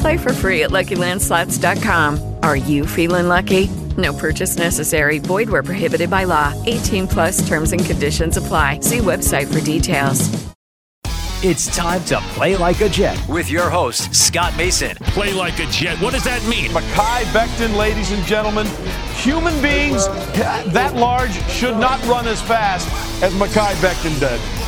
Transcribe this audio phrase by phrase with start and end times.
[0.00, 2.36] Play for free at LuckyLandSlots.com.
[2.42, 3.68] Are you feeling lucky?
[3.96, 5.18] No purchase necessary.
[5.18, 6.52] Void where prohibited by law.
[6.66, 8.80] 18 plus terms and conditions apply.
[8.80, 10.28] See website for details.
[11.40, 13.16] It's time to play like a Jet.
[13.28, 14.96] with your host, Scott Mason.
[15.14, 15.96] Play like a Jet.
[16.00, 16.68] What does that mean?
[16.70, 18.66] Mekhi Becton, ladies and gentlemen.
[19.22, 20.08] Human beings
[20.72, 22.88] that large should not run as fast
[23.22, 24.57] as Mekhi Becton did.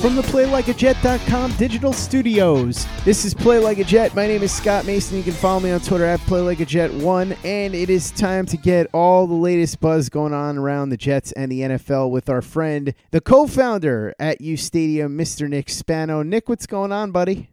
[0.00, 4.14] From the PlayLikeAJet.com digital studios, this is Play Like a Jet.
[4.14, 5.16] My name is Scott Mason.
[5.16, 9.26] You can follow me on Twitter at PlayLikeAJet1, and it is time to get all
[9.26, 13.20] the latest buzz going on around the Jets and the NFL with our friend, the
[13.22, 15.48] co-founder at U Stadium, Mr.
[15.48, 16.22] Nick Spano.
[16.22, 17.48] Nick, what's going on, buddy?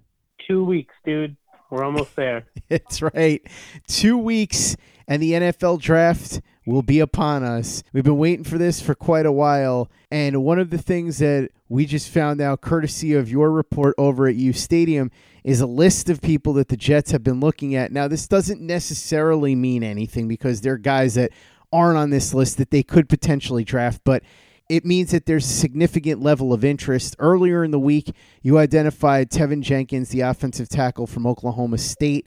[0.45, 1.37] Two weeks, dude.
[1.71, 2.45] We're almost there.
[2.69, 3.41] That's right.
[3.87, 4.75] Two weeks,
[5.07, 7.81] and the NFL draft will be upon us.
[7.93, 9.89] We've been waiting for this for quite a while.
[10.11, 14.27] And one of the things that we just found out, courtesy of your report over
[14.27, 15.11] at U Stadium,
[15.43, 17.91] is a list of people that the Jets have been looking at.
[17.91, 21.31] Now, this doesn't necessarily mean anything because they're guys that
[21.71, 24.23] aren't on this list that they could potentially draft, but
[24.71, 27.17] it means that there's a significant level of interest.
[27.19, 32.25] Earlier in the week, you identified Tevin Jenkins, the offensive tackle from Oklahoma State,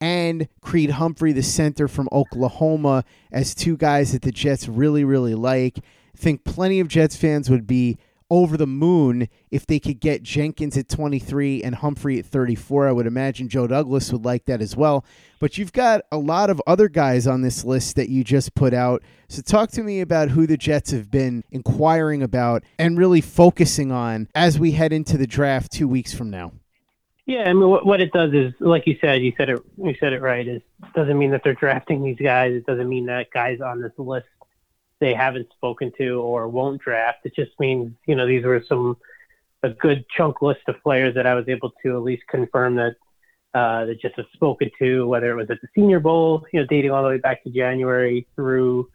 [0.00, 5.36] and Creed Humphrey, the center from Oklahoma, as two guys that the Jets really, really
[5.36, 5.78] like.
[5.78, 7.96] I think plenty of Jets fans would be
[8.30, 12.88] over the moon if they could get Jenkins at 23 and Humphrey at 34.
[12.88, 15.04] I would imagine Joe Douglas would like that as well.
[15.38, 18.72] But you've got a lot of other guys on this list that you just put
[18.72, 19.02] out.
[19.28, 23.92] So talk to me about who the Jets have been inquiring about and really focusing
[23.92, 26.52] on as we head into the draft two weeks from now.
[27.26, 30.12] Yeah, I mean, what, it does is, like you said, you said it, you said
[30.12, 30.46] it right.
[30.46, 30.60] Is
[30.94, 32.52] doesn't mean that they're drafting these guys.
[32.52, 34.26] It doesn't mean that guys on this list
[35.04, 37.18] they haven't spoken to or won't draft.
[37.24, 38.96] It just means you know these were some
[39.62, 42.96] a good chunk list of players that I was able to at least confirm that
[43.54, 46.66] uh, that just have spoken to, whether it was at the Senior Bowl, you know,
[46.66, 48.90] dating all the way back to January through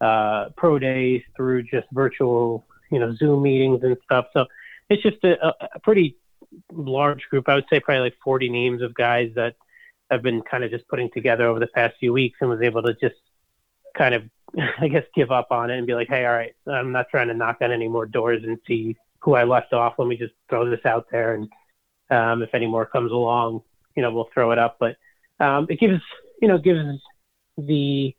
[0.00, 4.26] uh, pro days, through just virtual, you know, Zoom meetings and stuff.
[4.32, 4.46] So
[4.88, 6.16] it's just a, a pretty
[6.72, 7.48] large group.
[7.48, 9.56] I would say probably like 40 names of guys that
[10.10, 12.82] have been kind of just putting together over the past few weeks and was able
[12.82, 13.20] to just
[13.94, 14.22] kind of,
[14.80, 17.28] I guess, give up on it and be like, hey, all right, I'm not trying
[17.28, 19.94] to knock on any more doors and see who I left off.
[19.98, 21.34] Let me just throw this out there.
[21.34, 21.48] And
[22.10, 23.62] um, if any more comes along,
[23.96, 24.76] you know, we'll throw it up.
[24.78, 24.96] But
[25.40, 26.00] um, it gives,
[26.40, 27.00] you know, gives
[27.56, 28.14] the,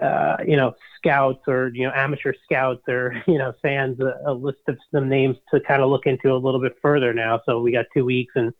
[0.00, 4.32] uh, you know, scouts or, you know, amateur scouts or, you know, fans a, a
[4.32, 7.40] list of some names to kind of look into a little bit further now.
[7.46, 8.54] So we got two weeks and I'm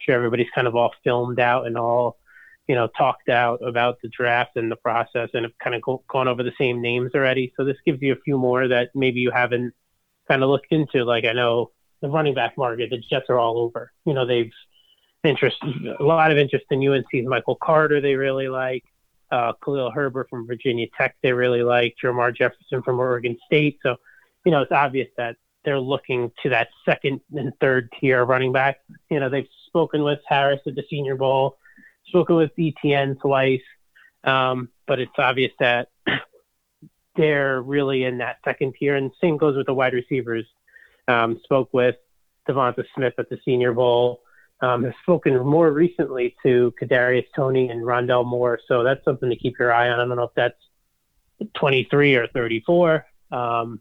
[0.00, 2.18] sure everybody's kind of all filmed out and all,
[2.68, 6.02] you know, talked out about the draft and the process and have kind of go,
[6.08, 7.52] gone over the same names already.
[7.56, 9.74] So this gives you a few more that maybe you haven't
[10.28, 11.04] kind of looked into.
[11.04, 13.92] Like I know the running back market, the Jets are all over.
[14.04, 14.52] You know, they've
[15.24, 15.56] interest,
[15.98, 18.00] a lot of interest in UNC's Michael Carter.
[18.00, 18.84] They really like
[19.30, 21.16] uh, Khalil Herbert from Virginia Tech.
[21.22, 23.78] They really like Jermar Jefferson from Oregon State.
[23.82, 23.96] So,
[24.44, 28.80] you know, it's obvious that they're looking to that second and third tier running back.
[29.10, 31.56] You know, they've spoken with Harris at the Senior Bowl,
[32.14, 33.60] spoken with ETN twice,
[34.22, 35.88] um, but it's obvious that
[37.16, 38.94] they're really in that second tier.
[38.94, 40.46] And same goes with the wide receivers.
[41.08, 41.96] Um, spoke with
[42.48, 44.20] Devonta Smith at the Senior Bowl.
[44.60, 49.36] Um, has spoken more recently to Kadarius Toney and Rondale Moore, so that's something to
[49.36, 49.98] keep your eye on.
[49.98, 53.04] I don't know if that's 23 or 34.
[53.32, 53.80] Um,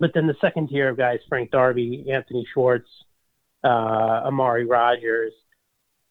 [0.00, 2.88] but then the second tier of guys, Frank Darby, Anthony Schwartz,
[3.62, 5.32] uh, Amari Rogers,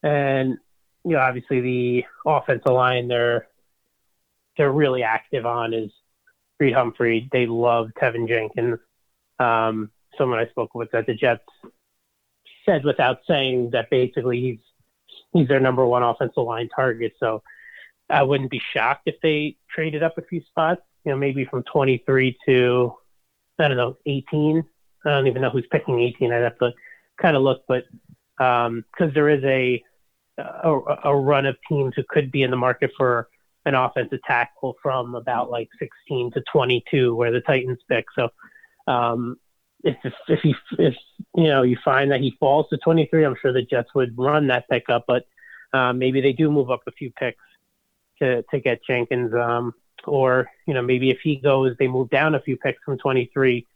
[0.02, 0.56] and
[1.04, 3.46] you know, obviously the offensive line they're
[4.56, 5.90] they're really active on is
[6.58, 7.28] Creed Humphrey.
[7.32, 8.78] They love Tevin Jenkins.
[9.38, 11.42] Um, someone I spoke with at the Jets
[12.64, 14.58] said without saying that basically he's
[15.32, 17.14] he's their number one offensive line target.
[17.18, 17.42] So
[18.08, 20.82] I wouldn't be shocked if they traded up a few spots.
[21.04, 22.94] You know, maybe from 23 to
[23.58, 24.64] I don't know 18.
[25.04, 26.32] I don't even know who's picking 18.
[26.32, 26.72] I'd have to
[27.20, 27.84] kind of look, but
[28.38, 29.82] because um, there is a,
[30.38, 33.28] a a run of teams who could be in the market for
[33.66, 38.04] an offensive tackle from about like 16 to 22, where the Titans pick.
[38.14, 38.28] So
[38.86, 39.38] um,
[39.82, 39.96] if
[40.28, 40.94] if he if
[41.36, 44.48] you know you find that he falls to 23, I'm sure the Jets would run
[44.48, 45.26] that pickup, but
[45.72, 47.42] uh, maybe they do move up a few picks
[48.20, 49.74] to to get Jenkins, um,
[50.06, 53.66] or you know maybe if he goes, they move down a few picks from 23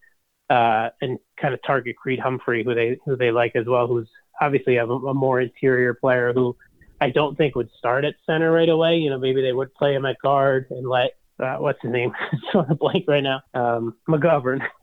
[0.50, 4.08] uh, and kind of target Creed Humphrey, who they who they like as well, who's
[4.40, 6.56] obviously a, a more interior player who
[7.00, 8.98] I don't think would start at center right away.
[8.98, 12.12] You know, maybe they would play him at guard and let uh, what's his name?
[12.32, 13.42] it's on a blank right now.
[13.54, 14.66] Um, McGovern.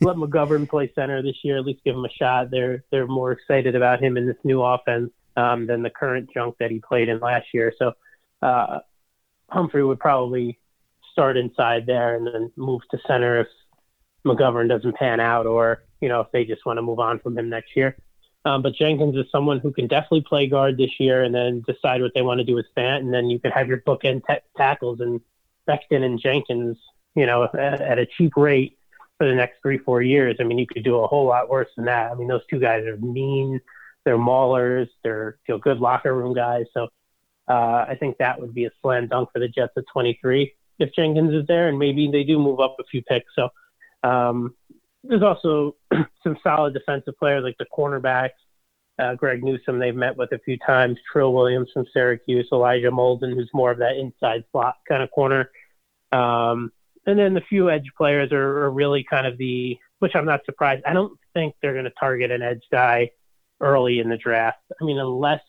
[0.00, 1.56] let McGovern play center this year.
[1.58, 2.50] At least give him a shot.
[2.50, 6.56] They're they're more excited about him in this new offense um, than the current junk
[6.60, 7.72] that he played in last year.
[7.78, 7.92] So
[8.42, 8.80] uh,
[9.48, 10.58] Humphrey would probably
[11.12, 13.46] start inside there and then move to center if
[14.26, 17.36] McGovern doesn't pan out, or you know if they just want to move on from
[17.38, 17.96] him next year.
[18.46, 22.02] Um, but Jenkins is someone who can definitely play guard this year and then decide
[22.02, 24.34] what they want to do with Fant, and then you can have your bookend t-
[24.56, 25.20] tackles and
[25.68, 26.76] Becton and Jenkins,
[27.14, 28.78] you know, at, at a cheap rate
[29.16, 30.36] for the next three, four years.
[30.40, 32.10] I mean, you could do a whole lot worse than that.
[32.10, 33.60] I mean, those two guys are mean.
[34.04, 34.88] They're maulers.
[35.02, 36.66] They're you know, good locker room guys.
[36.74, 36.88] So
[37.48, 40.92] uh, I think that would be a slam dunk for the Jets at 23 if
[40.92, 43.34] Jenkins is there, and maybe they do move up a few picks.
[43.34, 43.48] So
[44.04, 44.54] um,
[45.02, 45.76] there's also
[46.22, 48.30] some solid defensive players like the cornerbacks.
[48.96, 50.98] Uh, Greg Newsome, they've met with a few times.
[51.10, 55.50] Trill Williams from Syracuse, Elijah Molden, who's more of that inside slot kind of corner.
[56.12, 56.70] Um,
[57.06, 60.44] and then the few edge players are, are really kind of the, which I'm not
[60.44, 60.84] surprised.
[60.86, 63.10] I don't think they're going to target an edge guy
[63.60, 64.60] early in the draft.
[64.80, 65.42] I mean, unless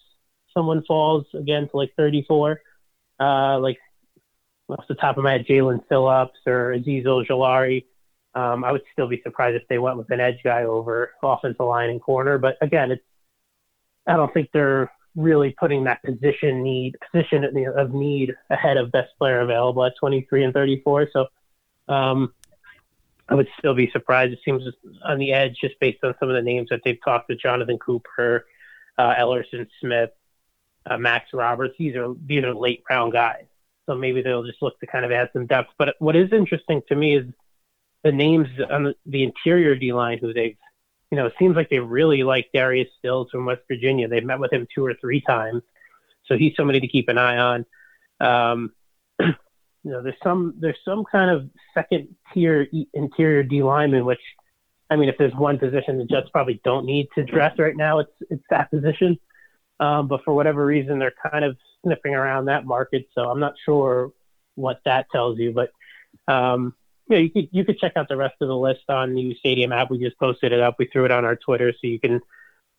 [0.54, 2.62] someone falls again to like 34,
[3.20, 3.78] uh, like
[4.70, 7.86] off the top of my head, Jaelan Phillips or Azeez Ojulari.
[8.36, 11.66] Um, I would still be surprised if they went with an edge guy over offensive
[11.66, 12.38] line and corner.
[12.38, 13.04] But again, it's
[14.08, 17.46] I don't think they're really putting that position need position
[17.78, 21.10] of need ahead of best player available at 23 and 34.
[21.14, 21.28] So
[21.88, 22.34] um,
[23.30, 24.34] I would still be surprised.
[24.34, 24.64] It seems
[25.04, 27.80] on the edge just based on some of the names that they've talked to Jonathan
[27.80, 28.46] Cooper,
[28.98, 30.12] uh, Elerson Smith,
[30.86, 31.76] uh, Max Roberts.
[31.80, 33.46] These are these are late round guys.
[33.86, 35.70] So maybe they'll just look to kind of add some depth.
[35.78, 37.26] But what is interesting to me is
[38.06, 40.56] the names on the, interior D line who they've,
[41.10, 44.08] you know, it seems like they really like Darius Stills from West Virginia.
[44.08, 45.64] They've met with him two or three times.
[46.28, 47.66] So he's somebody to keep an eye on.
[48.20, 48.74] Um,
[49.20, 49.34] you
[49.84, 54.22] know, there's some there's some kind of second tier interior D lineman, which,
[54.92, 58.00] I mean, if there's one position the Jets probably don't need to dress right now,
[58.00, 59.18] it's it's that position.
[59.80, 63.56] Um, but for whatever reason, they're kind of sniffing around that market, so I'm not
[63.66, 64.12] sure
[64.54, 65.54] what that tells you.
[65.54, 65.72] But
[66.32, 66.76] um,
[67.08, 69.36] yeah, you could you could check out the rest of the list on the U
[69.36, 69.92] Stadium app.
[69.92, 70.78] We just posted it up.
[70.80, 72.22] We threw it on our Twitter, so you can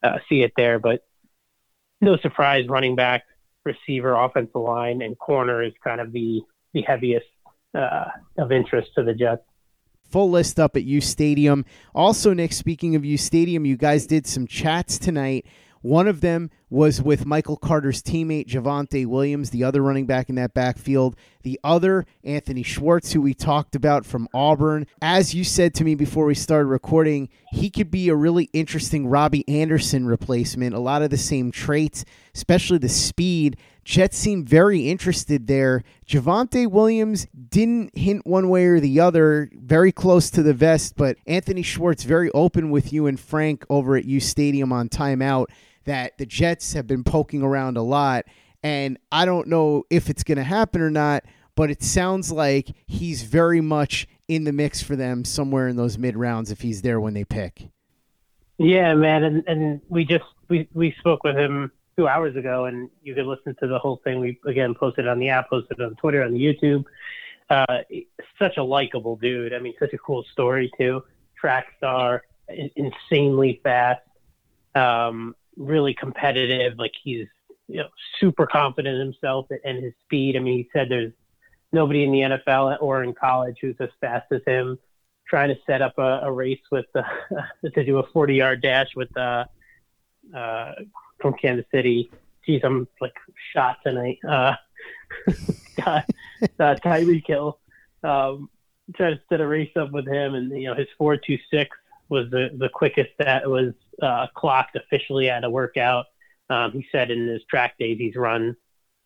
[0.03, 0.79] uh, see it there.
[0.79, 1.05] But
[2.01, 3.25] no surprise, running back,
[3.65, 6.43] receiver, offensive line, and corner is kind of the
[6.75, 7.27] the heaviest
[7.75, 8.07] uh,
[8.39, 9.43] of interest to the Jets.
[10.11, 11.65] Full list up at U Stadium.
[11.95, 15.47] Also, Nick, speaking of U Stadium, you guys did some chats tonight.
[15.83, 20.35] One of them was with Michael Carter's teammate Javonte Williams, the other running back in
[20.35, 21.15] that backfield.
[21.43, 24.87] The other, Anthony Schwartz, who we talked about from Auburn.
[25.01, 29.07] As you said to me before we started recording, he could be a really interesting
[29.07, 30.75] Robbie Anderson replacement.
[30.75, 32.05] A lot of the same traits,
[32.35, 33.57] especially the speed.
[33.85, 35.85] Jets seem very interested there.
[36.09, 41.17] Javonte Williams didn't hint one way or the other, very close to the vest, but
[41.29, 45.47] Anthony Schwartz very open with you and Frank over at U Stadium on timeout
[45.87, 48.27] that the Jets have been poking around a lot.
[48.63, 51.25] And I don't know if it's going to happen or not,
[51.55, 55.99] but it sounds like he's very much in the mix for them somewhere in those
[55.99, 57.69] mid rounds if he's there when they pick.
[58.59, 62.89] Yeah, man, and and we just we we spoke with him two hours ago, and
[63.03, 64.19] you could listen to the whole thing.
[64.21, 66.85] We again posted on the app, posted on Twitter, on YouTube.
[67.49, 67.79] Uh,
[68.39, 69.53] such a likable dude.
[69.53, 71.05] I mean, such a cool story too.
[71.39, 74.01] Track star, insanely fast,
[74.75, 76.79] um, really competitive.
[76.79, 77.27] Like he's
[77.69, 77.89] you know
[78.21, 80.37] super confident in himself and his speed.
[80.37, 81.13] I mean, he said there's
[81.73, 84.79] nobody in the NFL or in college who's as fast as him.
[85.29, 87.03] Trying to set up a, a race with uh,
[87.75, 89.45] to do a 40 yard dash with uh,
[90.35, 90.73] uh,
[91.21, 92.11] from Kansas City.
[92.45, 93.15] Geez, I'm like
[93.53, 94.19] shot tonight.
[94.27, 94.55] Uh,
[95.85, 96.03] uh,
[96.61, 97.59] Tyreek Hill.
[98.05, 98.51] Um,
[98.95, 101.67] to set a race up with him, and you know his 4.26
[102.09, 103.73] was the the quickest that was
[104.03, 106.07] uh, clocked officially at a workout.
[106.49, 108.57] Um, he said in his track days he's run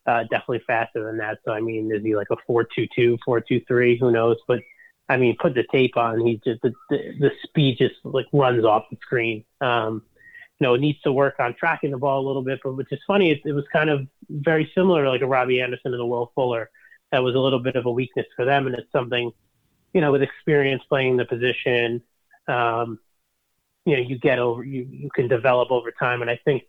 [0.06, 1.38] uh, definitely faster than that.
[1.44, 4.00] So I mean, is he like a 4.22, 4.23?
[4.00, 4.36] Who knows?
[4.46, 4.60] But
[5.08, 6.24] I mean, put the tape on.
[6.24, 9.44] He just the, the, the speed just like runs off the screen.
[9.60, 10.02] Um,
[10.58, 13.00] you know, needs to work on tracking the ball a little bit, but which is
[13.06, 16.06] funny, it, it was kind of very similar to like a Robbie Anderson and a
[16.06, 16.70] Will Fuller.
[17.12, 19.32] That was a little bit of a weakness for them, and it's something,
[19.94, 22.02] you know, with experience playing the position,
[22.48, 22.98] um,
[23.84, 26.64] you know, you get over, you you can develop over time, and I think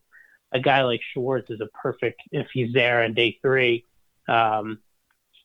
[0.51, 3.86] a guy like Schwartz is a perfect if he's there on day three.
[4.28, 4.80] Um,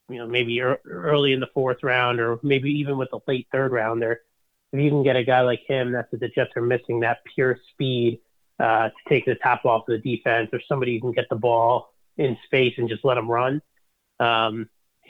[0.08, 3.72] you know, maybe early in the fourth round, or maybe even with the late third
[3.72, 4.20] rounder.
[4.72, 7.18] If you can get a guy like him, that's what the Jets are missing that
[7.34, 8.20] pure speed
[8.60, 11.36] uh, to take the top off of the defense, or somebody who can get the
[11.36, 13.60] ball in space and just let them run.
[14.20, 14.68] Um,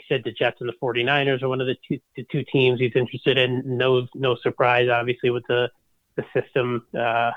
[0.09, 2.97] said the Jets and the 49ers are one of the two, the two teams he's
[2.97, 3.63] interested in.
[3.65, 5.71] No, no surprise, obviously, with the
[6.17, 7.31] the system uh,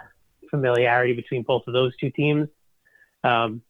[0.50, 2.48] familiarity between both of those two teams.
[3.24, 3.62] Um,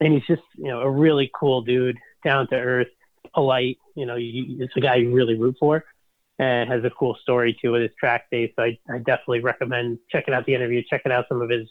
[0.00, 2.88] and he's just, you know, a really cool dude, down to earth,
[3.34, 3.78] polite.
[3.94, 5.84] You know, you, it's a guy you really root for,
[6.38, 8.52] and has a cool story too with his track day.
[8.56, 11.68] So I, I definitely recommend checking out the interview, checking out some of his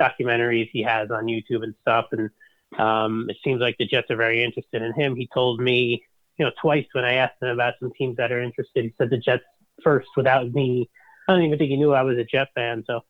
[0.00, 2.06] documentaries he has on YouTube and stuff.
[2.12, 2.30] And
[2.76, 5.16] um, it seems like the Jets are very interested in him.
[5.16, 6.04] He told me,
[6.38, 9.10] you know, twice when I asked him about some teams that are interested, he said
[9.10, 9.44] the Jets
[9.82, 10.88] first without me.
[11.26, 12.84] I don't even think he knew I was a Jet fan.
[12.86, 13.02] So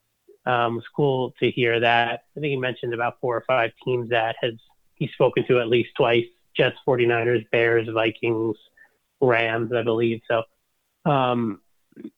[0.46, 2.22] um, it was cool to hear that.
[2.36, 4.54] I think he mentioned about four or five teams that has
[4.94, 8.56] he's spoken to at least twice: Jets, 49ers, Bears, Vikings,
[9.20, 10.22] Rams, I believe.
[10.28, 10.42] So
[11.10, 11.60] um,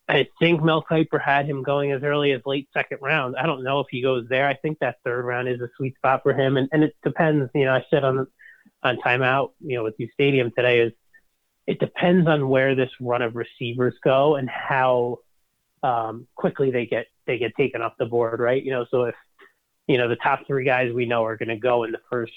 [0.08, 3.36] I think Mel Kiper had him going as early as late second round.
[3.36, 4.48] I don't know if he goes there.
[4.48, 7.50] I think that third round is a sweet spot for him, and, and it depends.
[7.54, 8.26] You know, I said on
[8.82, 10.92] on timeout, you know, with you stadium today is
[11.66, 15.18] it depends on where this run of receivers go and how
[15.82, 18.62] um, quickly they get they get taken off the board, right?
[18.62, 19.14] You know, so if
[19.86, 22.32] you know the top three guys we know are going to go in the first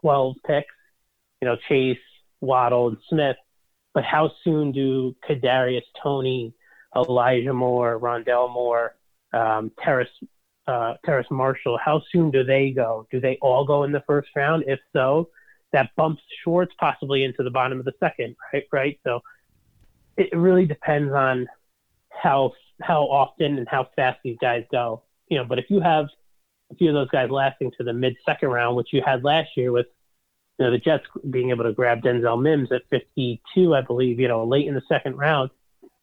[0.00, 0.74] twelve picks,
[1.40, 1.98] you know, Chase,
[2.40, 3.36] Waddle, and Smith.
[3.98, 6.54] But how soon do Kadarius Toney,
[6.94, 8.94] Elijah Moore, Rondale Moore,
[9.32, 10.08] um, Terrace
[10.68, 11.80] uh, Terrace Marshall?
[11.84, 13.08] How soon do they go?
[13.10, 14.62] Do they all go in the first round?
[14.68, 15.30] If so,
[15.72, 18.66] that bumps Schwartz possibly into the bottom of the second, right?
[18.70, 19.00] Right.
[19.02, 19.20] So
[20.16, 21.48] it really depends on
[22.08, 25.02] how how often and how fast these guys go.
[25.26, 26.06] You know, but if you have
[26.70, 29.56] a few of those guys lasting to the mid second round, which you had last
[29.56, 29.86] year with
[30.58, 34.28] you know the Jets being able to grab Denzel Mims at 52, I believe, you
[34.28, 35.50] know, late in the second round.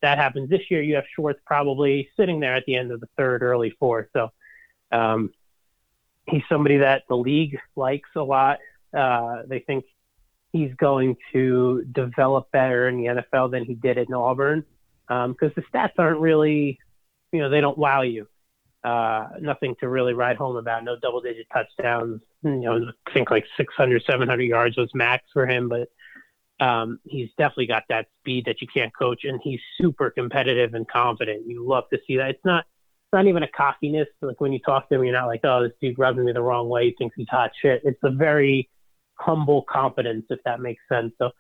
[0.02, 0.82] That happens this year.
[0.82, 4.08] You have Schwartz probably sitting there at the end of the third, early fourth.
[4.14, 4.32] So
[4.92, 5.34] um,
[6.28, 8.60] he's somebody that the league likes a lot.
[8.96, 9.86] Uh, they think
[10.52, 14.64] he's going to develop better in the NFL than he did in Auburn
[15.08, 16.80] because um, the stats aren't really,
[17.32, 18.28] you know, they don't wow you.
[18.86, 20.84] Uh, nothing to really write home about.
[20.84, 22.22] No double digit touchdowns.
[22.44, 25.88] You know, I think like 600, 700 yards was max for him, but
[26.64, 30.88] um, he's definitely got that speed that you can't coach, and he's super competitive and
[30.88, 31.48] confident.
[31.48, 32.30] You love to see that.
[32.30, 34.08] It's not, it's not even a cockiness.
[34.22, 36.44] Like when you talk to him, you're not like, oh, this dude rubbing me the
[36.44, 36.86] wrong way.
[36.86, 37.82] He thinks he's hot shit.
[37.86, 38.70] It's a very
[39.16, 41.12] humble confidence, if that makes sense.
[41.18, 41.32] So,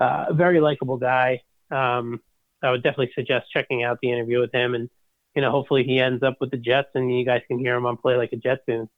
[0.00, 1.42] uh, a very likable guy.
[1.70, 2.20] Um,
[2.60, 4.90] I would definitely suggest checking out the interview with him, and
[5.38, 7.86] you know, hopefully he ends up with the Jets, and you guys can hear him
[7.86, 8.88] on Play Like a Jet soon.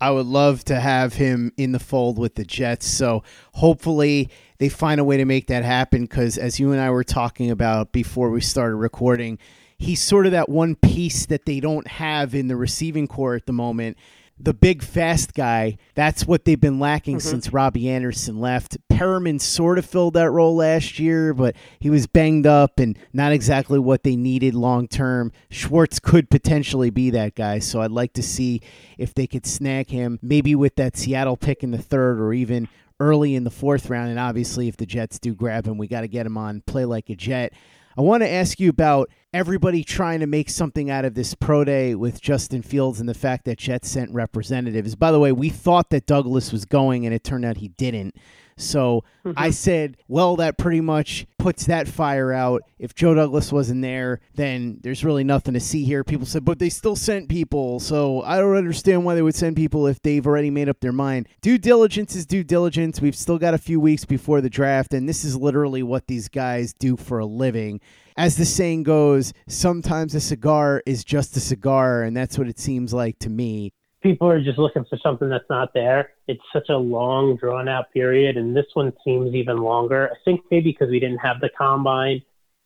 [0.00, 2.86] I would love to have him in the fold with the Jets.
[2.86, 6.06] So hopefully they find a way to make that happen.
[6.06, 9.38] Because as you and I were talking about before we started recording,
[9.76, 13.44] he's sort of that one piece that they don't have in the receiving corps at
[13.44, 13.98] the moment
[14.42, 15.76] the big fast guy.
[15.94, 17.22] That's what they've been lacking Mhm.
[17.22, 18.78] since Robbie Anderson left.
[18.90, 23.32] Perriman sort of filled that role last year, but he was banged up and not
[23.32, 25.32] exactly what they needed long term.
[25.50, 28.60] Schwartz could potentially be that guy, so I'd like to see
[28.98, 32.68] if they could snag him, maybe with that Seattle pick in the third or even
[32.98, 34.10] early in the fourth round.
[34.10, 36.84] And obviously, if the Jets do grab him, we got to get him on play
[36.84, 37.52] like a Jet.
[37.96, 41.64] I want to ask you about everybody trying to make something out of this pro
[41.64, 44.94] day with Justin Fields and the fact that Jets sent representatives.
[44.94, 48.16] By the way, we thought that Douglas was going, and it turned out he didn't.
[48.56, 49.38] So mm-hmm.
[49.38, 52.62] I said, well, that pretty much puts that fire out.
[52.78, 56.04] If Joe Douglas wasn't there, then there's really nothing to see here.
[56.04, 57.80] People said, but they still sent people.
[57.80, 60.92] So I don't understand why they would send people if they've already made up their
[60.92, 61.28] mind.
[61.40, 63.00] Due diligence is due diligence.
[63.00, 66.28] We've still got a few weeks before the draft, and this is literally what these
[66.28, 67.80] guys do for a living.
[68.16, 72.58] As the saying goes, sometimes a cigar is just a cigar, and that's what it
[72.58, 73.72] seems like to me.
[74.02, 76.10] people are just looking for something that's not there.
[76.26, 80.10] It's such a long, drawn out period, and this one seems even longer.
[80.10, 82.22] I think maybe because we didn't have the combine,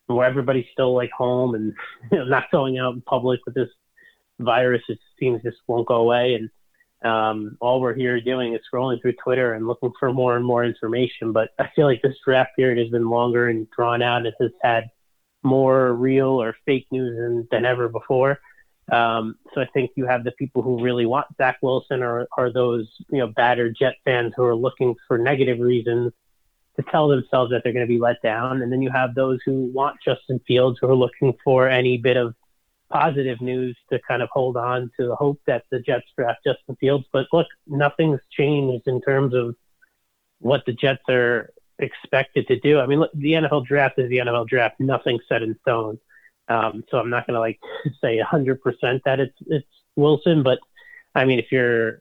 [0.06, 1.72] where everybody's still like home and
[2.12, 3.70] you know, not going out in public with this
[4.38, 4.82] virus.
[4.88, 6.50] It seems just won't go away, and
[7.04, 10.64] um, all we're here doing is scrolling through Twitter and looking for more and more
[10.64, 11.32] information.
[11.32, 14.24] But I feel like this draft period has been longer and drawn out.
[14.24, 14.84] It has had
[15.44, 18.40] more real or fake news than, than ever before.
[18.90, 22.52] Um, so I think you have the people who really want Zach Wilson or are
[22.52, 26.12] those, you know, battered Jet fans who are looking for negative reasons
[26.76, 28.60] to tell themselves that they're going to be let down.
[28.60, 32.16] And then you have those who want Justin Fields who are looking for any bit
[32.16, 32.34] of
[32.90, 36.76] positive news to kind of hold on to the hope that the Jets draft Justin
[36.76, 37.06] Fields.
[37.12, 39.54] But look, nothing's changed in terms of
[40.40, 42.78] what the Jets are expected to do.
[42.78, 44.80] I mean, look, the NFL draft is the NFL draft.
[44.80, 45.98] Nothing's set in stone.
[46.48, 47.58] Um, so I'm not going to like
[48.00, 49.66] say 100% that it's it's
[49.96, 50.58] Wilson, but
[51.14, 52.00] I mean, if you're,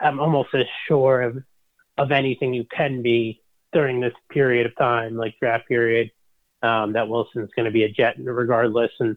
[0.00, 1.42] I'm almost as sure of
[1.96, 3.42] of anything you can be
[3.72, 6.12] during this period of time, like draft period,
[6.62, 8.92] um, that Wilson's going to be a Jet regardless.
[9.00, 9.16] And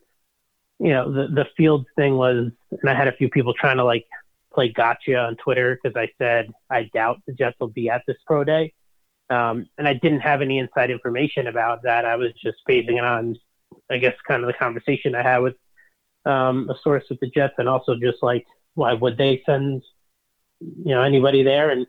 [0.80, 3.84] you know, the the Fields thing was, and I had a few people trying to
[3.84, 4.06] like
[4.54, 8.18] play gotcha on Twitter because I said I doubt the Jets will be at this
[8.26, 8.74] pro day.
[9.32, 12.04] Um, and I didn't have any inside information about that.
[12.04, 13.38] I was just basing it on,
[13.90, 15.56] I guess, kind of the conversation I had with
[16.26, 19.84] um, a source with the Jets, and also just like, why would they send,
[20.60, 21.70] you know, anybody there?
[21.70, 21.88] And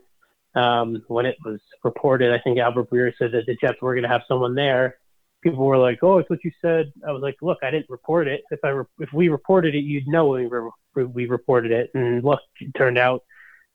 [0.55, 4.05] um, when it was reported, I think Albert Breer said that the Jets were going
[4.05, 4.98] to have someone there.
[5.42, 8.28] People were like, "Oh, it's what you said." I was like, "Look, I didn't report
[8.28, 8.42] it.
[8.52, 12.22] If I re- if we reported it, you'd know we re- we reported it." And
[12.22, 13.24] look, it turned out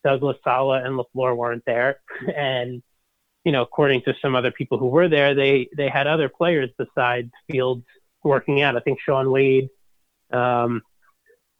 [0.05, 1.99] Douglas Saleh and Lafleur weren't there,
[2.35, 2.81] and
[3.47, 6.69] you know, according to some other people who were there, they they had other players
[6.77, 7.85] besides Fields
[8.21, 8.75] working out.
[8.75, 9.69] I think Shaun Wade,
[10.33, 10.81] um,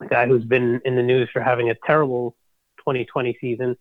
[0.01, 2.35] a guy who's been in the news for having a terrible
[2.79, 3.77] 2020 season,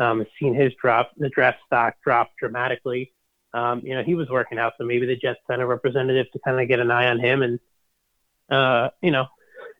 [0.00, 3.12] um, has seen his drop, the draft stock drop dramatically.
[3.54, 6.40] Um, you know, he was working out, so maybe the Jets sent a representative to
[6.40, 7.60] kind of get an eye on him and,
[8.50, 9.26] uh, you know,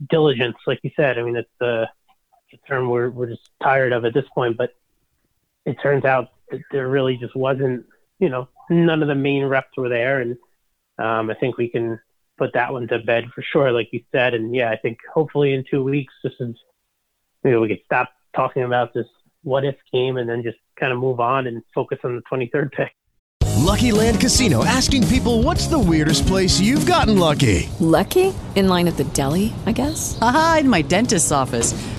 [0.08, 1.18] diligence, like you said.
[1.18, 1.88] I mean, it's the,
[2.48, 4.70] it's a term we're we're just tired of at this point, but
[5.64, 6.30] it turns out
[6.70, 7.86] there really just wasn't,
[8.18, 10.36] you know, none of the main reps were there, and
[10.98, 11.98] um, I think we can
[12.38, 14.34] put that one to bed for sure, like you said.
[14.34, 16.54] And yeah, I think hopefully in two weeks, this is,
[17.44, 19.06] you know, we could stop talking about this
[19.42, 22.72] what if game and then just kind of move on and focus on the 23rd
[22.72, 22.92] pick.
[23.58, 27.68] Lucky Land Casino asking people what's the weirdest place you've gotten lucky?
[27.80, 28.34] Lucky?
[28.54, 30.18] In line at the deli, I guess?
[30.20, 31.72] Aha, in my dentist's office.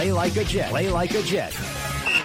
[0.00, 0.70] Play like a Jet.
[0.70, 1.54] Play like a Jet.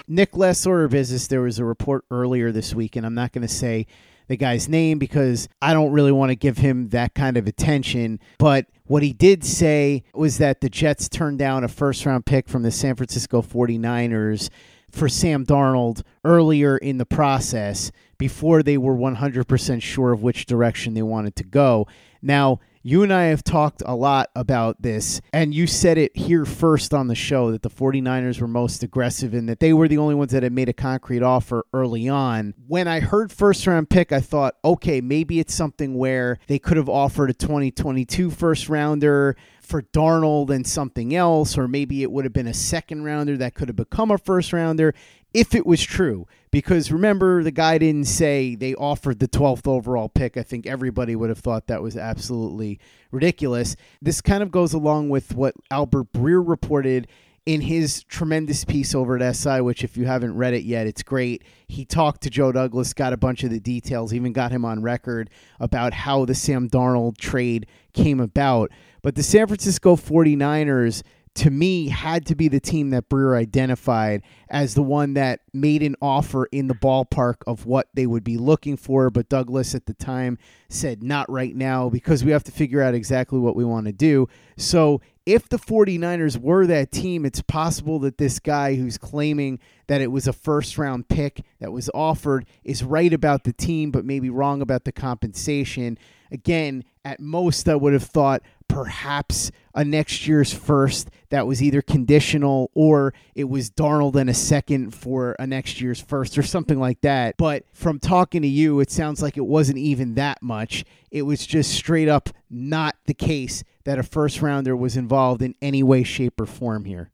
[0.08, 3.34] Nick, last order of business, there was a report earlier this week, and I'm not
[3.34, 3.86] going to say
[4.30, 8.22] the guy's name because I don't really want to give him that kind of attention.
[8.38, 12.48] But what he did say was that the Jets turned down a first round pick
[12.48, 14.50] from the San Francisco 49ers
[14.90, 20.94] for Sam Darnold earlier in the process before they were 100% sure of which direction
[20.94, 21.88] they wanted to go.
[22.22, 26.45] Now, you and I have talked a lot about this, and you said it here
[26.45, 29.98] first on the show that the 49ers were most aggressive and that they were the
[29.98, 32.54] only ones that had made a concrete offer early on.
[32.67, 36.78] When I heard first round pick, I thought, okay, maybe it's something where they could
[36.78, 42.24] have offered a 2022 first rounder for Darnold and something else, or maybe it would
[42.24, 44.93] have been a second rounder that could have become a first rounder
[45.36, 46.26] if it was true.
[46.50, 50.38] Because remember, the guy didn't say they offered the 12th overall pick.
[50.38, 52.80] I think everybody would have thought that was absolutely
[53.12, 53.76] ridiculous.
[54.02, 57.08] This kind of goes along with what Albert Breer reported
[57.45, 61.04] in his tremendous piece over at SI, which if you haven't read it yet, it's
[61.04, 61.43] great.
[61.67, 64.82] He talked to Joe Douglas, got a bunch of the details, even got him on
[64.82, 68.71] record about how the Sam Darnold trade came about.
[69.04, 71.04] But the San Francisco 49ers,
[71.36, 75.84] to me, had to be the team that Breer identified as the one that made
[75.84, 79.10] an offer in the ballpark of what they would be looking for.
[79.10, 80.38] But Douglas at the time
[80.69, 83.91] said, not right now, because we have to figure out exactly what we want to
[83.91, 84.30] do.
[84.58, 90.00] So if the 49ers were that team, it's possible that this guy who's claiming that
[90.00, 94.06] it was a first round pick that was offered is right about the team, but
[94.06, 95.98] maybe wrong about the compensation.
[96.32, 101.82] Again, at most, I would have thought perhaps a next year's first that was either
[101.82, 106.80] conditional or it was Darnold and a second for a next year's first or something
[106.80, 107.38] like that.
[107.38, 110.84] But from talking to you, it sounds like it wasn't even that much.
[111.12, 115.56] It was just straight up not the case that a first rounder was involved in
[115.62, 117.12] any way, shape, or form here.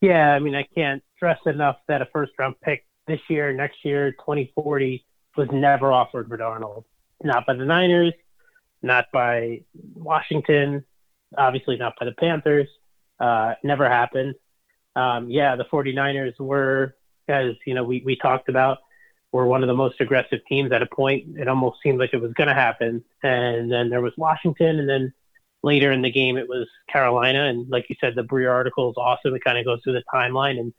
[0.00, 3.84] Yeah, I mean, I can't stress enough that a first round pick this year, next
[3.84, 5.04] year, 2040
[5.36, 6.84] was never offered for Darnold.
[7.22, 8.12] Not by the Niners,
[8.82, 9.62] not by
[9.94, 10.84] Washington,
[11.36, 12.68] obviously not by the Panthers.
[13.18, 14.34] Uh, never happened.
[14.96, 16.96] Um, yeah, the 49ers were,
[17.28, 18.78] as you know, we, we talked about,
[19.32, 21.36] were one of the most aggressive teams at a point.
[21.38, 23.02] It almost seemed like it was going to happen.
[23.22, 25.12] And then there was Washington, and then
[25.64, 27.46] later in the game it was Carolina.
[27.46, 29.34] And like you said, the Breer article is awesome.
[29.34, 30.72] It kind of goes through the timeline and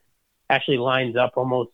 [0.48, 1.72] actually lines up almost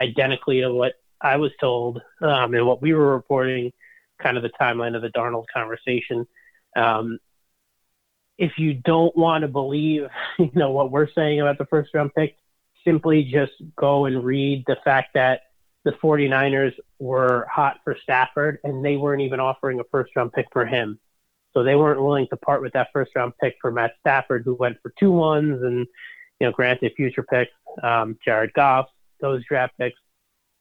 [0.00, 3.72] identically to what I was told um, and what we were reporting
[4.24, 6.26] kind of the timeline of the Darnold conversation.
[6.74, 7.18] Um,
[8.38, 10.08] if you don't want to believe,
[10.38, 12.36] you know, what we're saying about the first round pick,
[12.84, 15.42] simply just go and read the fact that
[15.84, 20.46] the 49ers were hot for Stafford and they weren't even offering a first round pick
[20.52, 20.98] for him.
[21.52, 24.54] So they weren't willing to part with that first round pick for Matt Stafford, who
[24.54, 25.86] went for two ones and,
[26.40, 28.86] you know, granted future picks, um, Jared Goff,
[29.20, 29.98] those draft picks.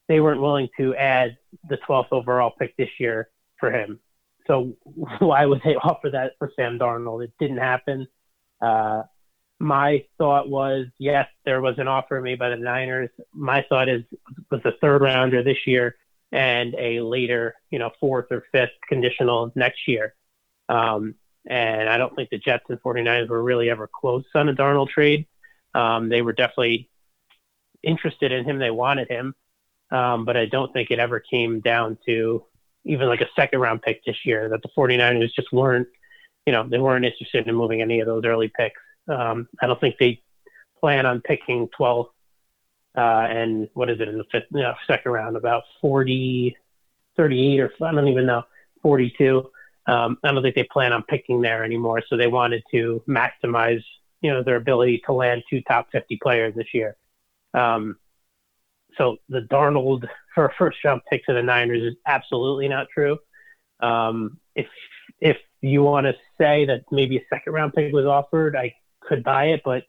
[0.08, 1.38] They weren't willing to add
[1.70, 3.30] the 12th overall pick this year
[3.64, 4.00] for him.
[4.46, 4.76] So
[5.20, 7.24] why would they offer that for Sam Darnold?
[7.24, 8.08] It didn't happen.
[8.62, 9.04] Uh,
[9.60, 13.10] my thought was, yes, there was an offer made by the Niners.
[13.34, 14.04] My thought is
[14.52, 15.96] was a third rounder this year
[16.34, 20.14] and a later, you know, fourth or fifth conditional next year.
[20.68, 24.54] Um, and I don't think the Jets and 49ers were really ever close on a
[24.54, 25.28] Darnold trade.
[25.74, 26.90] Um, they were definitely
[27.82, 28.60] interested in him.
[28.60, 29.36] They wanted him.
[29.92, 32.44] Um, but I don't think it ever came down to
[32.86, 35.88] even like a second round pick this year that the 49ers just weren't,
[36.46, 38.80] you know, they weren't interested in moving any of those early picks.
[39.08, 40.22] Um, I don't think they
[40.80, 42.10] plan on picking 12th
[42.96, 46.56] uh, and what is it in the fifth, you know, second round, about 40,
[47.16, 48.44] 38 or I don't even know,
[48.82, 49.50] 42.
[49.86, 52.04] Um, I don't think they plan on picking there anymore.
[52.08, 53.84] So they wanted to maximize,
[54.22, 56.96] you know, their ability to land two top 50 players this year.
[57.54, 57.98] Um,
[58.98, 63.18] so the Darnold for a first round pick to the Niners is absolutely not true.
[63.80, 64.68] Um, if
[65.20, 69.24] if you want to say that maybe a second round pick was offered, I could
[69.24, 69.62] buy it.
[69.64, 69.84] But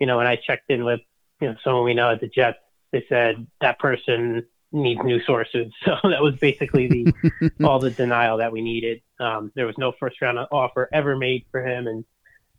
[0.00, 1.00] you know, when I checked in with
[1.40, 2.58] you know someone we know at the Jets,
[2.92, 5.72] they said that person needs new sources.
[5.84, 9.02] So that was basically the all the denial that we needed.
[9.20, 12.04] Um, there was no first round offer ever made for him, and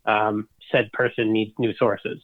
[0.04, 2.20] um, said person needs new sources.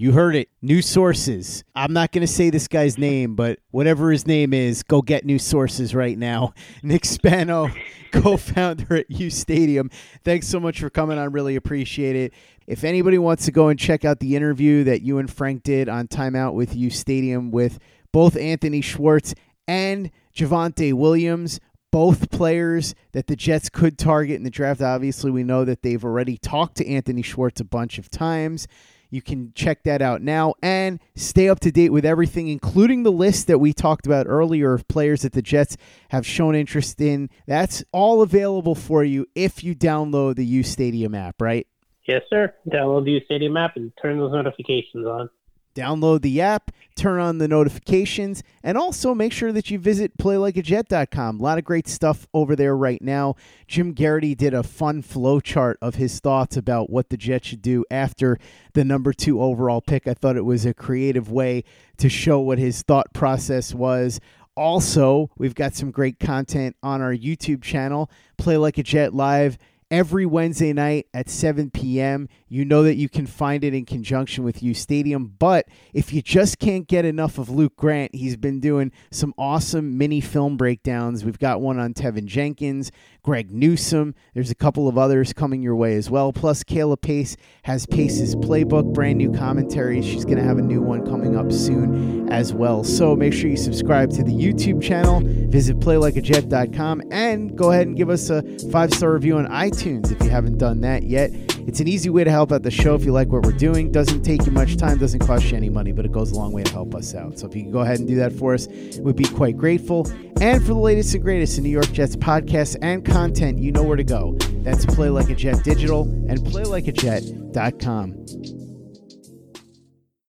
[0.00, 0.48] You heard it.
[0.62, 1.64] New sources.
[1.74, 5.24] I'm not going to say this guy's name, but whatever his name is, go get
[5.24, 6.54] new sources right now.
[6.84, 7.68] Nick Spano,
[8.12, 9.90] co founder at U Stadium.
[10.22, 11.32] Thanks so much for coming on.
[11.32, 12.32] Really appreciate it.
[12.68, 15.88] If anybody wants to go and check out the interview that you and Frank did
[15.88, 17.80] on Timeout with U Stadium with
[18.12, 19.34] both Anthony Schwartz
[19.66, 21.58] and Javonte Williams,
[21.90, 24.80] both players that the Jets could target in the draft.
[24.80, 28.68] Obviously, we know that they've already talked to Anthony Schwartz a bunch of times.
[29.10, 33.12] You can check that out now and stay up to date with everything, including the
[33.12, 35.76] list that we talked about earlier of players that the Jets
[36.10, 37.30] have shown interest in.
[37.46, 41.66] That's all available for you if you download the U Stadium app, right?
[42.06, 42.54] Yes, sir.
[42.68, 45.30] Download the U Stadium app and turn those notifications on.
[45.78, 51.38] Download the app, turn on the notifications, and also make sure that you visit playlikeajet.com.
[51.38, 53.36] A lot of great stuff over there right now.
[53.68, 57.62] Jim Garrity did a fun flow chart of his thoughts about what the Jets should
[57.62, 58.40] do after
[58.72, 60.08] the number two overall pick.
[60.08, 61.62] I thought it was a creative way
[61.98, 64.18] to show what his thought process was.
[64.56, 69.58] Also, we've got some great content on our YouTube channel, Play Like a Jet Live
[69.90, 72.28] every Wednesday night at 7 p.m.
[72.48, 75.34] You know that you can find it in conjunction with U Stadium.
[75.38, 79.96] But if you just can't get enough of Luke Grant, he's been doing some awesome
[79.98, 81.24] mini film breakdowns.
[81.24, 82.90] We've got one on Tevin Jenkins,
[83.28, 84.14] Greg Newsome.
[84.32, 86.32] There's a couple of others coming your way as well.
[86.32, 90.00] Plus, Kayla Pace has Pace's playbook, brand new commentary.
[90.00, 92.84] She's going to have a new one coming up soon as well.
[92.84, 97.98] So make sure you subscribe to the YouTube channel, visit playlikeajet.com, and go ahead and
[97.98, 101.30] give us a five star review on iTunes if you haven't done that yet.
[101.68, 103.92] It's an easy way to help out the show if you like what we're doing.
[103.92, 106.50] Doesn't take you much time, doesn't cost you any money, but it goes a long
[106.50, 107.38] way to help us out.
[107.38, 108.68] So if you can go ahead and do that for us,
[109.00, 110.10] we'd be quite grateful.
[110.40, 113.82] And for the latest and greatest in New York Jets podcasts and content, you know
[113.82, 114.36] where to go.
[114.62, 118.14] That's Play Like a Jet Digital and PlayLikeAJet.com.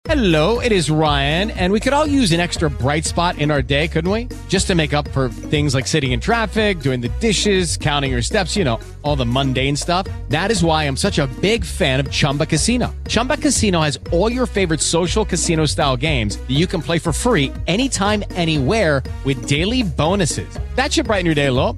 [0.05, 3.61] Hello, it is Ryan, and we could all use an extra bright spot in our
[3.61, 4.27] day, couldn't we?
[4.49, 8.23] Just to make up for things like sitting in traffic, doing the dishes, counting your
[8.23, 10.07] steps, you know, all the mundane stuff.
[10.29, 12.95] That is why I'm such a big fan of Chumba Casino.
[13.07, 17.13] Chumba Casino has all your favorite social casino style games that you can play for
[17.13, 20.57] free anytime, anywhere with daily bonuses.
[20.75, 21.77] That should brighten your day a little.